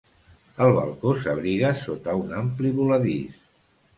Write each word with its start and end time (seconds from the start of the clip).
El 0.67 0.71
balcó 0.77 1.11
s'abriga 1.25 1.69
sota 1.83 2.17
un 2.21 2.33
ampli 2.39 2.71
voladís. 2.81 3.45